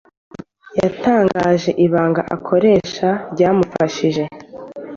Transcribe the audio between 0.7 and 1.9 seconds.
Yatangaje